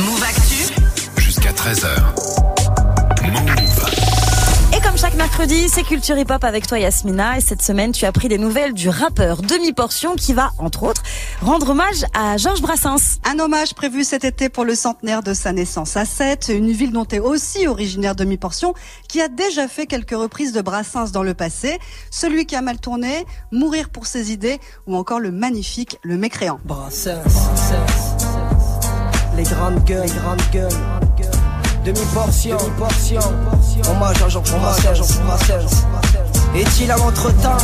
[0.00, 0.72] Move Actu.
[1.16, 1.88] Jusqu'à 13h.
[3.24, 4.76] Move.
[4.76, 7.38] Et comme chaque mercredi, c'est Culture Hip Hop avec toi Yasmina.
[7.38, 11.02] Et cette semaine, tu as pris des nouvelles du rappeur Demi-Portion qui va, entre autres,
[11.42, 13.18] rendre hommage à Georges Brassens.
[13.24, 16.92] Un hommage prévu cet été pour le centenaire de sa naissance à Sète, une ville
[16.92, 18.74] dont est aussi originaire Demi-Portion,
[19.08, 21.78] qui a déjà fait quelques reprises de Brassens dans le passé.
[22.12, 26.60] Celui qui a mal tourné, Mourir pour ses idées, ou encore le magnifique Le Mécréant.
[26.64, 27.24] Brassens,
[29.38, 30.68] les grandes gueules, les grandes gueules.
[31.84, 33.20] Demi-portion, demi-portion.
[33.88, 35.84] Hommage à Georges Brassens.
[36.56, 37.56] Est-il à notre temps?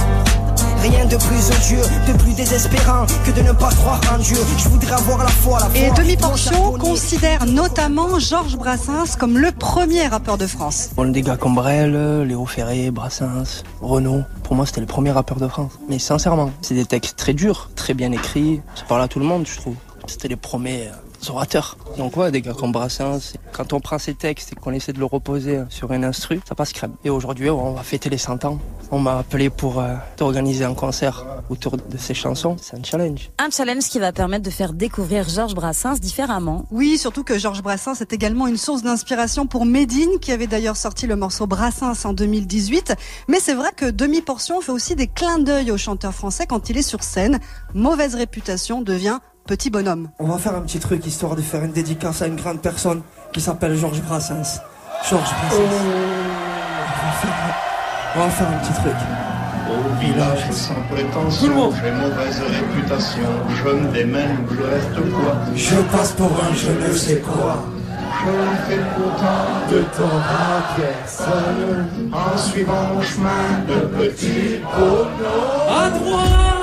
[0.83, 4.37] Rien de plus odieux, de plus désespérant que de ne pas croire en Dieu.
[4.59, 5.77] Je voudrais avoir la foi, la foi.
[5.77, 10.91] Et Demi-Portion considère notamment Georges Brassens comme le premier rappeur de France.
[10.95, 14.23] Bon, des gars comme Brel, Léo Ferré, Brassens, Renaud.
[14.45, 15.73] Pour moi, c'était le premier rappeur de France.
[15.89, 18.61] Mais sincèrement, c'est des textes très durs, très bien écrits.
[18.77, 19.75] Ça parle à tout le monde, je trouve.
[20.07, 21.77] C'était les premiers euh, orateurs.
[21.99, 24.99] Donc ouais, des gars comme Brassens, quand on prend ces textes et qu'on essaie de
[24.99, 26.95] le reposer sur une instru, ça passe crème.
[27.05, 28.59] Et aujourd'hui, on va fêter les 100 ans.
[28.91, 32.57] On m'a appelé pour euh, organiser un concert autour de ces chansons.
[32.61, 33.31] C'est un challenge.
[33.39, 36.67] Un challenge qui va permettre de faire découvrir Georges Brassens différemment.
[36.71, 40.77] Oui, surtout que Georges Brassens est également une source d'inspiration pour Médine, qui avait d'ailleurs
[40.77, 42.95] sorti le morceau Brassens en 2018.
[43.29, 46.79] Mais c'est vrai que Demi-Portion fait aussi des clins d'œil au chanteur français quand il
[46.79, 47.41] est sur scène.
[47.75, 50.09] Mauvaise réputation devient petit bonhomme.
[50.19, 53.03] On va faire un petit truc histoire de faire une dédicace à une grande personne
[53.33, 54.61] qui s'appelle Georges Brassens.
[55.09, 55.57] Georges Brassens.
[55.57, 57.57] On, va faire,
[58.17, 58.95] on va faire un petit truc.
[59.71, 63.29] Au village sans prétention, j'ai mauvaise réputation.
[63.55, 65.37] Je me démène ou je reste quoi?
[65.55, 67.65] Je passe pour un je ne sais quoi.
[68.27, 70.09] Je fais pourtant de ton
[70.77, 75.69] personne en suivant mon chemin de petit bonhomme.
[75.69, 76.54] À droite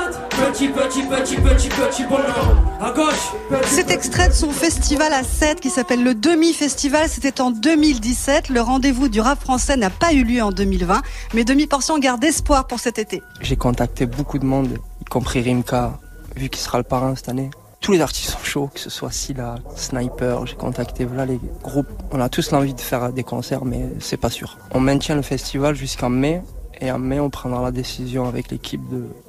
[0.41, 2.57] Petit, petit, petit, petit, petit bonhomme.
[2.79, 7.41] À gauche petit, Cet extrait de son festival à 7 qui s'appelle le Demi-Festival, c'était
[7.41, 8.49] en 2017.
[8.49, 11.03] Le rendez-vous du rap français n'a pas eu lieu en 2020,
[11.35, 13.21] mais Demi-Portion garde espoir pour cet été.
[13.39, 15.99] J'ai contacté beaucoup de monde, y compris Rimka,
[16.35, 17.51] vu qu'il sera le parrain cette année.
[17.79, 21.87] Tous les artistes sont chauds, que ce soit Silla, Sniper, j'ai contacté voilà les groupes.
[22.11, 24.57] On a tous l'envie de faire des concerts, mais c'est pas sûr.
[24.73, 26.41] On maintient le festival jusqu'en mai,
[26.81, 28.81] et en mai, on prendra la décision avec l'équipe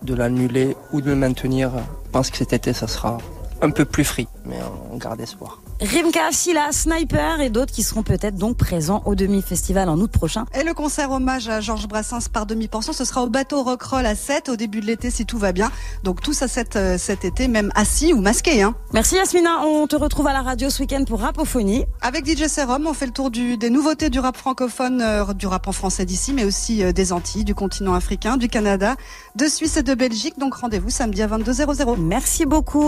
[0.03, 1.71] de, l'annuler ou de le maintenir.
[2.07, 3.19] Je pense que cet été, ça sera
[3.63, 4.59] un peu plus free, mais
[4.91, 5.61] on garde espoir.
[5.81, 10.45] Rimka, Silla, Sniper et d'autres qui seront peut-être donc présents au demi-festival en août prochain.
[10.55, 14.15] Et le concert hommage à Georges Brassens par demi-portion, ce sera au bateau Rockroll à
[14.15, 15.73] 7 au début de l'été si tout va bien.
[16.05, 18.63] Donc tous à 7 euh, cet été, même assis ou masqués.
[18.63, 18.77] Hein.
[18.93, 21.85] Merci Yasmina, on te retrouve à la radio ce week-end pour Rapophonie.
[22.01, 25.49] Avec DJ Serum, on fait le tour du, des nouveautés du rap francophone, euh, du
[25.49, 28.95] rap en français d'ici, mais aussi euh, des Antilles, du continent africain, du Canada,
[29.35, 30.39] de Suisse et de Belgique.
[30.39, 31.97] Donc rendez-vous samedi à 22h00.
[31.99, 32.83] Merci beaucoup.